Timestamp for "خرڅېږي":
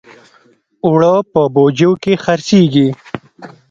2.23-2.87